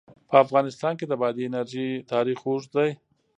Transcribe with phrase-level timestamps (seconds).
[0.29, 2.89] په افغانستان کې د بادي انرژي تاریخ اوږد دی.